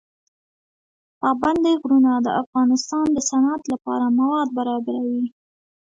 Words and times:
پابندی 1.19 1.73
غرونه 1.81 2.11
د 2.21 2.27
افغانستان 2.41 3.05
د 3.11 3.17
صنعت 3.29 3.61
لپاره 3.73 4.05
مواد 4.19 4.47
برابروي. 4.57 5.23